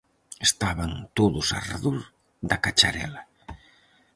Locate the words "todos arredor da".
1.17-2.57